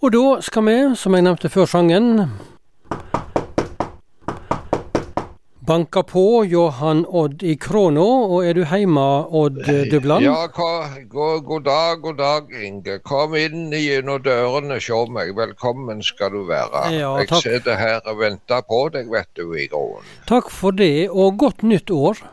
[0.00, 2.22] Og da skal vi, som jeg nevnte før sangen,
[5.68, 8.06] banka på Johan Odd i Krono.
[8.32, 9.60] Og er du heime, Odd
[9.92, 10.24] Dubland?
[10.24, 12.96] Ja, god, god dag, god dag, Inge.
[13.04, 15.34] Kom inn gjennom dørene, se meg.
[15.36, 16.86] Velkommen skal du være.
[16.96, 20.06] Ja, jeg sitter her og venter på deg, vet du, i grunnen.
[20.30, 22.24] Takk for det, og godt nytt år.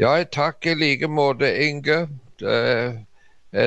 [0.00, 2.06] Ja, takk i like måte, Inge.
[2.40, 2.96] Det er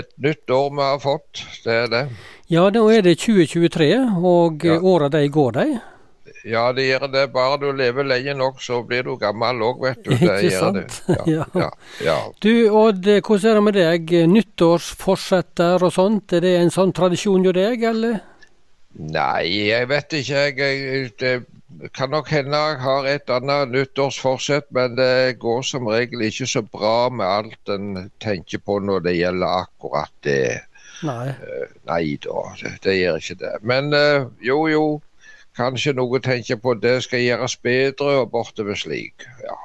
[0.01, 2.03] et nytt år vi har fått, det er det.
[2.49, 3.91] Ja, nå er det 2023,
[4.23, 4.77] og Ja.
[4.79, 5.79] åra de går, de.
[6.47, 7.25] Ja, det gjør det.
[7.33, 10.11] Bare du lever lenge nok, så blir du gammel òg, vet du.
[10.15, 11.01] Det Ikke sant?
[11.07, 11.17] det.
[11.27, 11.69] Ja, Ja.
[12.03, 12.17] ja.
[12.39, 14.13] Du Odd, hvordan er det med deg?
[14.31, 18.19] Nyttårsforsetter og sånt, er det en sånn tradisjon hos deg, eller?
[18.97, 20.45] Nei, jeg vet ikke.
[20.57, 21.35] Jeg, det
[21.93, 26.63] kan nok hende jeg har et annet nyttårsforsett, men det går som regel ikke så
[26.63, 30.61] bra med alt en tenker på når det gjelder akkurat det.
[31.05, 31.33] Nei.
[31.85, 33.53] Nei da, det, det gjør ikke det.
[33.61, 34.85] Men eh, jo, jo.
[35.57, 39.25] Kanskje noe tenker på det skal gjøres bedre og bortover slik.
[39.41, 39.55] Ja.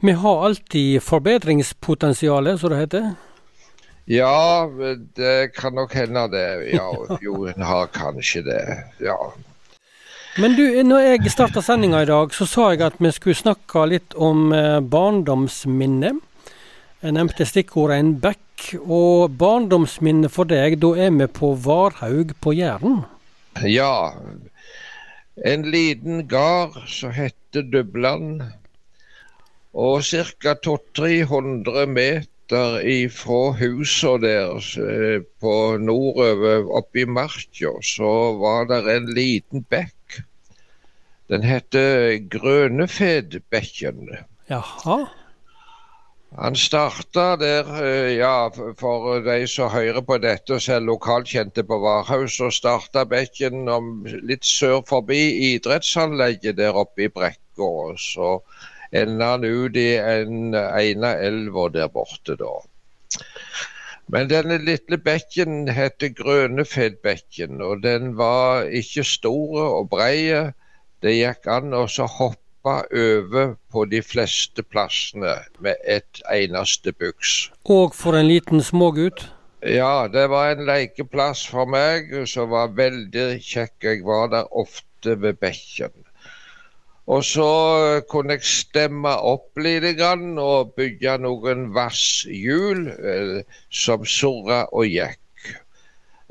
[0.00, 3.14] Vi har alltid forbedringspotensialet, som det heter.
[4.04, 4.70] ja,
[5.16, 6.74] det kan nok hende det.
[6.74, 6.90] Ja,
[7.26, 8.62] jo, en har kanskje det.
[9.00, 9.18] Ja.
[10.38, 13.86] Men du, når jeg starta sendinga i dag, så sa jeg at vi skulle snakke
[13.90, 16.14] litt om eh, barndomsminne.
[17.02, 18.38] Jeg nevnte stikkordet en bekk.
[18.86, 23.00] Og barndomsminne for deg, da er vi på Varhaug på Jæren.
[23.66, 24.14] Ja,
[25.42, 28.44] en liten gard som heter Dubland.
[29.74, 30.54] Og ca.
[30.54, 39.10] 200-300 meter ifra huset der eh, på nordover oppe i marka, så var det en
[39.16, 40.22] liten bekk.
[41.32, 44.06] Den heter Grønefedbekken.
[44.52, 45.00] Jaha.
[46.38, 51.78] Han starta der, eh, ja, for- de som hører på dette og ser lokalkjente på
[51.78, 53.66] Varhaus, så starta bekken
[54.26, 57.38] litt sør forbi idrettsanlegget der oppe i brekka.
[57.58, 58.40] Og så
[58.92, 62.60] enda han ut i en ene elva der borte, da.
[64.08, 70.32] Men denne lille bekken heter Grønefedbekken, og den var ikke stor og brei.
[71.02, 72.08] Det gikk an å så
[72.64, 77.50] hoppe over på de fleste plassene med et eneste buks.
[77.64, 79.30] Og for en liten smågutt.
[79.62, 83.74] Ja, det var en lekeplass for meg som var veldig kjekk.
[83.82, 85.92] Jeg var der ofte ved bekken.
[87.06, 94.86] Og så kunne jeg stemme opp litt og bygge noen vasshjul eh, som surra og
[94.86, 95.21] gikk.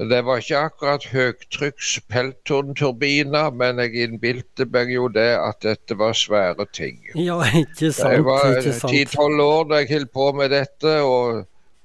[0.09, 6.15] Det var ikke akkurat høytrykks peltonturbiner, men jeg innbilte meg jo det at dette var
[6.17, 6.97] svære ting.
[7.13, 8.15] Ja, ikke sant.
[8.15, 8.57] Jeg var
[8.89, 11.43] ti-tolv år da jeg holdt på med dette, og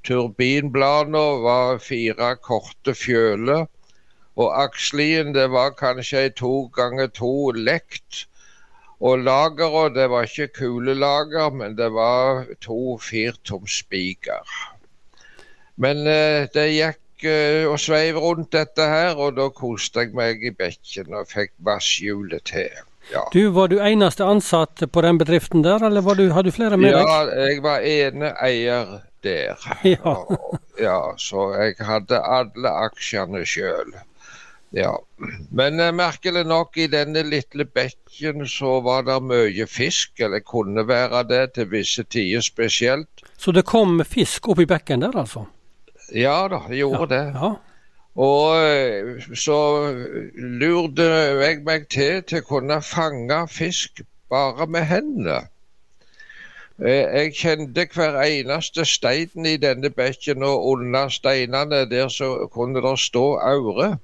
[0.08, 3.66] turbinbladene var fire korte fjøler.
[4.36, 8.24] Og akslien det var kanskje ei to ganger to lekt.
[9.04, 14.56] Og lageret det var ikke kulelager, men det var to firtom spiker.
[15.76, 17.02] Men eh, det gikk
[17.70, 22.44] og sveiv rundt dette her, og da koste jeg meg i bekken og fikk vasshjulet
[22.44, 22.68] til.
[23.12, 23.22] Ja.
[23.32, 26.76] Du, Var du eneste ansatt på den bedriften der, eller var du, hadde du flere
[26.76, 27.06] med deg?
[27.06, 29.54] Ja, jeg var ene eier der.
[29.94, 30.02] Ja.
[30.26, 33.94] Og- ja, så jeg hadde alle aksjene sjøl.
[34.74, 34.90] Ja.
[35.54, 40.82] Men eh, merkelig nok, i denne lille bekken så var det mye fisk, eller kunne
[40.88, 43.22] være det til visse tider spesielt.
[43.38, 45.46] Så det kom fisk opp i bekken der, altså?
[46.14, 47.24] Ja da, jeg gjorde det.
[47.34, 47.54] Ja.
[48.16, 49.58] Og eh, så
[50.36, 51.04] lurte
[51.42, 54.00] jeg meg til til å kunne fange fisk
[54.32, 55.42] bare med hendene.
[56.78, 62.82] Eh, Jeg kjente hver eneste stein i denne bekken, og under steinene der så kunne
[62.84, 63.98] det stå aure.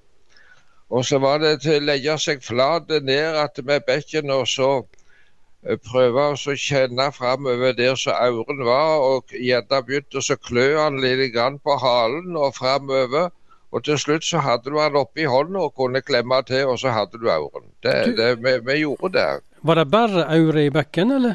[0.90, 4.82] Og så var det til å legge seg flat ned med bekken og så
[5.62, 11.36] prøve å kjenne framover der så auren var, og gjerne begynte å klø han litt
[11.62, 13.30] på halen og framover.
[13.72, 16.90] Og til slutt så hadde du han oppi hånda og kunne klemme til, og så
[16.92, 17.70] hadde du auren.
[17.82, 19.40] Det, Du- det, vi, vi gjorde det.
[19.62, 21.34] Var det bare aure i bekken, eller?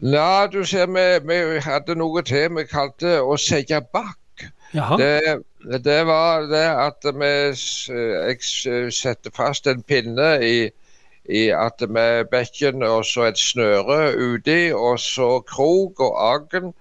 [0.00, 4.16] Nei, du ser, vi, vi hadde noe til vi kalte å sette bakk.
[5.00, 5.36] Det,
[5.84, 10.70] det var det at vi s- Jeg satte fast en pinne i,
[11.28, 16.74] i at med bekken og så et snøre uti, og så krok og agn.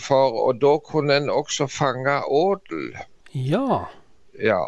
[0.00, 2.94] For, og da kunne en også fange ådel.
[3.34, 3.84] Ja.
[4.40, 4.62] Ja.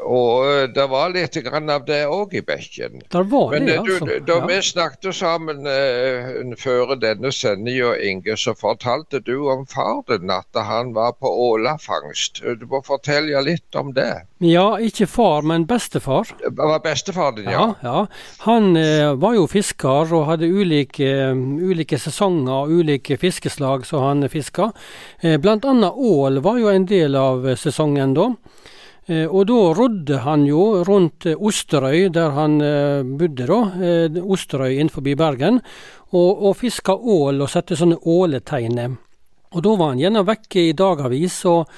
[0.00, 3.02] Og eh, det var litt grann av det òg i bekken.
[3.12, 4.18] Men det, eh, du, altså.
[4.26, 4.46] da Ja.
[4.46, 10.46] vi snakket sammen uh, før denne sendinga, Inge, så fortalte du om far din at
[10.54, 12.42] han var på ålafangst.
[12.60, 14.24] Du må fortelle litt om det.
[14.44, 16.28] ja, ikke far, men bestefar.
[16.40, 17.74] Det var bestefar din, Ja, ja?
[17.82, 18.06] ja.
[18.48, 24.28] Han uh, var jo fisker og hadde ulike, ulike sesonger og ulike fiskeslag som han
[24.28, 24.72] fiska.
[25.24, 28.30] Uh, blant annet ål var jo en del av eh, sesongen da.
[29.06, 33.58] Eh, og da rodde han jo rundt eh, Osterøy, der han eh, bodde da.
[34.24, 35.60] Osterøy innenfor Bergen.
[36.14, 38.96] Og, og fiska ål og sette sånne åleteiner.
[39.54, 41.68] Og da var han gjerne vekke i dagavis og,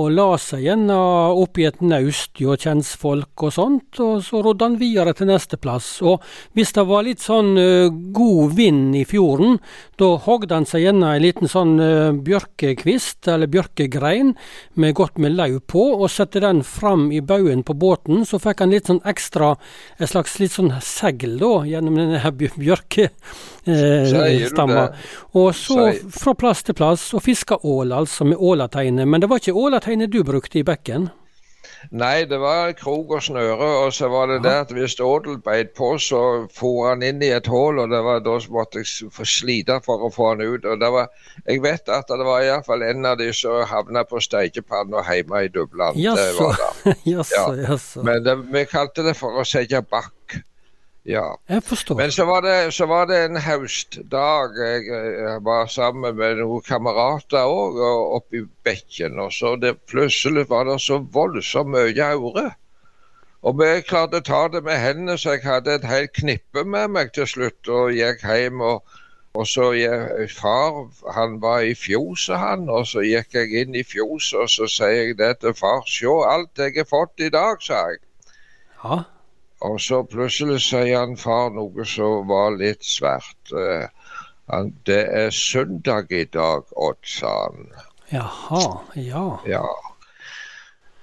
[0.00, 4.78] og la seg igjen oppi et naust hjå kjentfolk og sånt, og så rodde han
[4.80, 5.88] videre til neste plass.
[6.00, 6.22] Og
[6.56, 9.58] hvis det var litt sånn uh, god vind i fjorden,
[10.00, 14.34] da hogde han seg gjerne en liten sånn uh, bjørkekvist eller bjørkegrein
[14.80, 18.60] med godt med lauv på, og sette den fram i baugen på båten, så fikk
[18.64, 19.54] han litt sånn ekstra,
[19.98, 24.84] et slags litt sånn segl da, gjennom denne her bjør- bjørkestamma.
[24.88, 24.94] Uh,
[25.40, 29.38] Og så fra plass til plass, og fiska ål, altså, med ålategnet, Men det var
[29.38, 29.52] ikke
[29.90, 31.10] ålateiner du brukte i bekken?
[31.90, 35.72] Nei, det var krok og snøre, og så var det det at hvis ådel beit
[35.74, 39.80] på, så for han inn i et hull, og det var da måtte jeg slite
[39.84, 40.64] for å få han ut.
[40.64, 41.08] og det var,
[41.46, 45.48] Jeg vet at det var iallfall en av de som havna på stekepanna hjemme i
[45.48, 45.96] Dubland.
[45.96, 46.52] Jaså,
[47.14, 48.04] jaså, jaså.
[48.04, 50.12] Men det, vi kalte det for å sette bakk.
[51.04, 51.24] Ja.
[51.48, 51.96] Jeg forstår.
[51.96, 54.56] Men så var det, så var det en høstdag.
[54.58, 54.86] Jeg,
[55.18, 57.80] jeg var sammen med noen kamerater òg
[58.18, 59.18] oppe i bekken.
[59.18, 62.50] Og så det, plutselig var det så voldsomt mye aure.
[63.40, 66.92] Og vi klarte å ta det med hendene, så jeg hadde et helt knippe med
[66.92, 68.60] meg til slutt og gikk hjem.
[68.60, 68.98] og
[69.34, 72.68] og så jeg, Far han var i fjoset, han.
[72.68, 75.84] Og så gikk jeg inn i fjoset og så sier jeg det til far.
[75.86, 78.02] Se alt jeg har fått i dag, sa jeg.
[78.82, 79.02] Ja,
[79.60, 83.52] Og så plutselig sier han far noe som var litt svært.
[83.52, 83.88] Eh,
[84.50, 87.68] han, det er søndag i dag, Odd, sa han.
[88.10, 88.62] jaha,
[88.96, 89.26] ja.
[89.46, 89.66] Ja.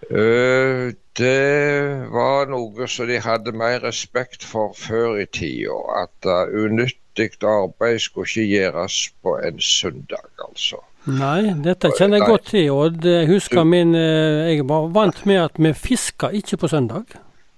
[0.10, 5.78] Eh, det var noe som de hadde mer respekt for før i tida.
[6.04, 10.84] At uh, unyttig arbeid skulle ikke gjøres på en søndag, altså.
[11.08, 15.38] Nei, dette kjenner jeg godt til, Og Jeg husker min eh, Jeg var vant med
[15.40, 17.16] at vi fiska ikke på søndag.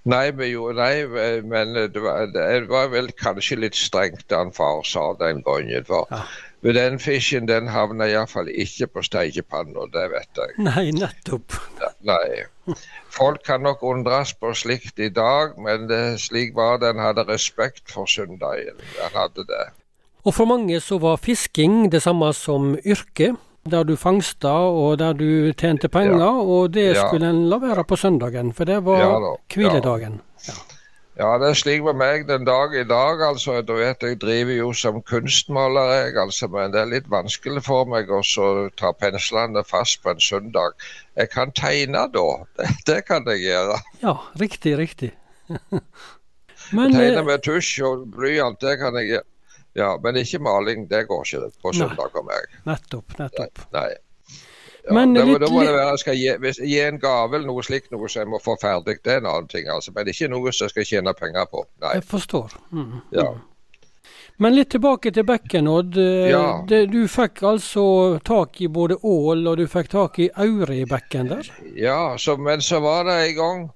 [0.08, 4.52] Nei, vi gjorde, nei, men det var, det var vel kanskje litt strengt det han
[4.56, 5.84] far sa den gangen.
[5.84, 6.22] For Ja.
[6.72, 10.56] den fisken den havna iallfall ikke på stekepanna, det vet jeg.
[10.58, 11.52] Nei, nettopp.
[12.00, 12.44] Nei.
[13.12, 16.94] Folk kan nok undres på slikt i dag, men det, slik var det.
[16.94, 18.80] Han hadde respekt for søndagen.
[19.02, 19.66] Han hadde det.
[20.24, 23.34] Og for mange så var fisking det samme som yrke.
[23.68, 27.08] Der du fangsta og der du tjente penger, og det Ja.
[27.08, 30.20] skulle en la være på søndagen, for det var Ja hviledagen.
[31.20, 33.20] Ja, det er slik med meg den dag i dag.
[33.20, 33.60] altså.
[33.60, 37.84] Du vet, Jeg driver jo som kunstmaler, jeg, altså, men det er litt vanskelig for
[37.84, 38.22] meg å
[38.76, 40.72] ta penslene fast på en søndag.
[41.16, 42.24] Jeg kan tegne da,
[42.56, 43.80] det, det kan jeg gjøre.
[44.02, 45.12] Ja, riktig, riktig.
[46.72, 49.24] Men Tegne eh, med tusj og blyant, det kan jeg gjøre.
[49.78, 52.48] Ja, Men ikke maling, det går ikke på søndag for meg.
[52.66, 53.60] nettopp, nettopp.
[53.72, 53.90] Nei.
[54.84, 57.36] Ja, Men da, litt da må det være jeg skal gi, hvis, gi en gave
[57.36, 59.68] eller noe slikt noe som jeg må få ferdig, det er en annen ting.
[59.68, 59.92] altså.
[59.94, 61.66] Men ikke noe som jeg skal tjene penger på.
[61.84, 61.94] Nei.
[62.00, 62.56] Jeg forstår.
[62.72, 63.00] Mm.
[63.12, 63.28] Ja.
[64.40, 65.98] Men litt tilbake til bekken, Odd.
[66.00, 66.62] Eh, Ja.
[66.66, 71.28] Du fikk altså tak i både ål, og du fikk tak i aure i bekken
[71.28, 71.50] der?
[71.76, 73.70] Ja, så, men så var det en gang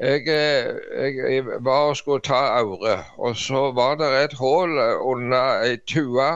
[0.00, 0.74] jeg, eh,
[1.04, 5.76] jeg, jeg var og skulle ta aure, og så var det et hull under ei
[5.86, 6.32] tue.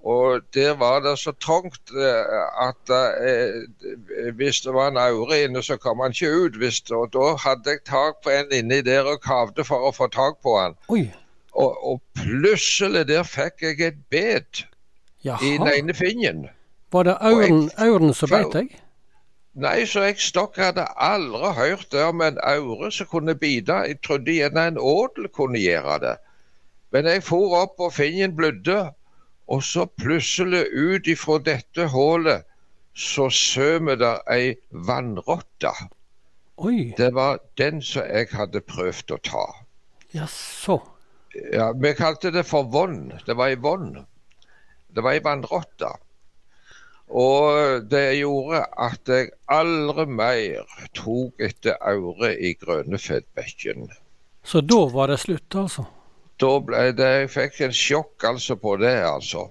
[0.00, 2.36] Og der var det så trangt eh,
[2.68, 6.56] at eh, hvis det var en aure inne, så kom han ikke ut.
[6.56, 10.08] Hvis, og da hadde jeg tak på en inni der og kavde for å få
[10.08, 10.78] tak på han.
[10.88, 11.10] Oi,
[11.52, 14.62] Og, og plutselig der fikk jeg et bet
[15.24, 15.74] i den jaha.
[15.76, 16.48] ene fingeren.
[16.92, 18.72] Var det auren, auren som beit deg?
[19.54, 23.74] Nei, så jeg stokk hadde aldri hørt det om en aure som kunne bite.
[23.88, 26.16] Jeg trodde gjerne en ådel kunne gjøre det.
[26.94, 28.92] Men jeg for opp, og fingeren blødde.
[29.50, 32.46] Og så plutselig ut ifra dette hullet
[32.94, 35.72] så så det ei vannrotte.
[36.58, 39.46] Oi, Det var den som jeg hadde prøvd å ta.
[40.14, 40.80] jaså.
[41.52, 43.12] Ja, Vi kalte det for vonn.
[43.26, 44.06] Det var ei vonn.
[44.94, 45.94] Det var ei vannrotte.
[47.10, 53.88] Og det gjorde at jeg aldri mer tok etter aure i Grønefedtbekken.
[54.46, 55.86] Så da var det slutt, altså?
[56.40, 59.50] Da ble det, jeg fikk en sjokk altså på det, altså.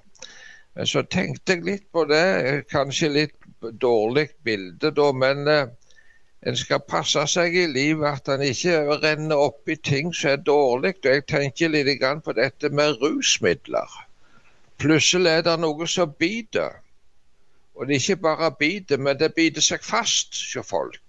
[0.76, 2.64] Men så tenkte jeg litt på det.
[2.72, 3.36] Kanskje litt
[3.82, 5.68] dårlig bilde da, men eh,
[6.48, 10.44] en skal passe seg i livet, at en ikke renner opp i ting som er
[10.48, 10.96] dårlig.
[11.04, 13.98] Og jeg tenker litt på dette med rusmidler.
[14.80, 16.80] Plutselig er det noe som biter.
[17.80, 21.00] Og det ikke bare biter, men det biter seg fast hos folk.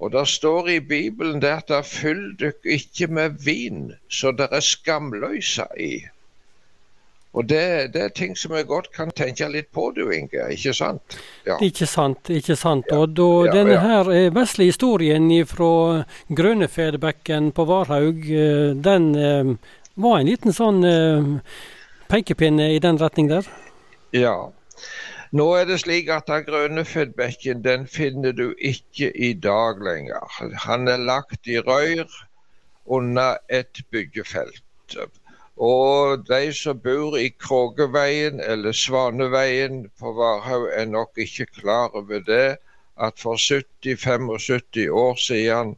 [0.00, 4.64] Og det står i Bibelen der at fyll dykk ikke med vin så dere er
[4.64, 5.92] skamløse i.
[7.34, 10.44] Og det, det, er ting som jeg godt kan tenke litt på, du Inge.
[10.54, 11.16] Ikke sant?
[11.46, 11.56] Ja.
[11.62, 12.30] Ikke sant.
[12.30, 12.92] ikke sant.
[12.94, 19.50] Og da, ja, denne her eh, vesle historien fra Grønefedbekken på Varhaug, eh, den eh,
[19.98, 20.80] var en liten sånn
[22.10, 23.50] pekepinne i den retning der?
[24.14, 24.36] Ja.
[25.34, 30.22] Nå er det slik at Grønefedbekken den finner du ikke i dag lenger.
[30.66, 32.06] Han er lagt i røyr
[32.86, 34.96] under et byggefelt.
[35.56, 42.22] Og de som bor i Krogeveien eller Svaneveien på Varhaug er nok ikke klar over
[42.30, 42.56] det,
[42.94, 45.74] at for 70-75 år siden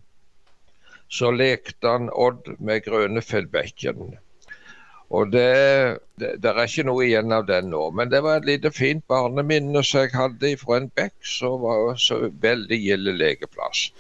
[1.08, 4.18] så lekte han Odd med Grønefjellbekken.
[5.14, 7.88] Og det, det, det, er ikke noe igjen av den nå.
[7.94, 11.98] Men det var et lite fint barneminne som jeg hadde fra en bekk som var
[12.02, 13.90] så veldig gild lekeplass.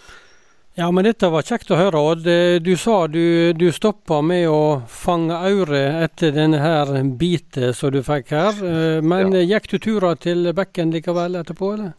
[0.76, 2.00] Ja, men dette var kjekt å høre.
[2.12, 2.26] Odd.
[2.60, 8.02] Du sa du, du stoppa med å fange aure etter denne her bitet som du
[8.04, 8.58] fikk her.
[8.60, 9.46] Eh, men ja.
[9.54, 11.94] gikk du turer til bekken likevel etterpå, eller?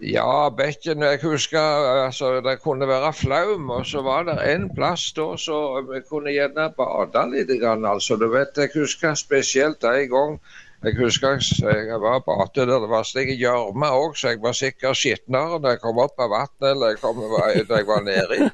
[0.00, 1.60] Ja, bekken Jeg husker
[2.04, 6.34] altså, det kunne være flaum, og så var det en plass da så vi kunne
[6.34, 7.50] gjerne bade litt.
[7.64, 10.38] Altså, du vet, Jeg husker spesielt en gang
[10.84, 14.98] jeg husker jeg var på at det var slik gjørme òg, så jeg var sikkert
[15.00, 18.50] skitnere når jeg kom opp av vannet eller jeg kom, jeg var nedi.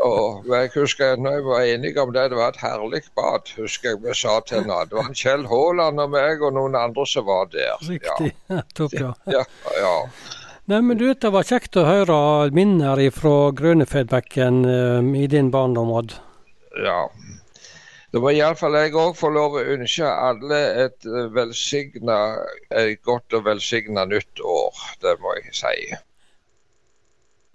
[0.00, 3.90] Og jeg husker når jeg var enige om det, det var et herlig bad, husker
[3.90, 4.80] jeg vi sa til henne.
[4.88, 7.74] Det var Kjell Haaland og meg og noen andre som var der.
[7.82, 8.32] Riktig.
[8.48, 8.62] Ja.
[8.78, 9.12] Topp, ja.
[9.26, 9.44] ja,
[9.82, 9.96] ja.
[10.68, 12.16] Nei, men du, Det var kjekt å høre
[12.52, 16.12] minner fra Grønefedbekken um, i din barndom, Odd.
[16.84, 17.06] Ja.
[18.12, 21.40] Da må iallfall jeg òg få lov å ønske alle et, eh,
[22.82, 24.84] et godt og velsigna nytt år.
[25.00, 25.98] Det må jeg si.